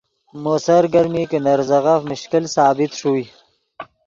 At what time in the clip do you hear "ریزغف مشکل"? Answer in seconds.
1.59-2.43